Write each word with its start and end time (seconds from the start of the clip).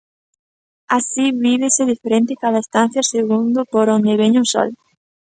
Así, 0.97 1.25
vívese 1.43 1.83
diferente 1.93 2.39
cada 2.43 2.61
estancia 2.65 3.03
segundo 3.13 3.59
por 3.73 3.85
onde 3.95 4.19
veña 4.21 4.39
o 4.45 4.49
sol. 4.53 4.69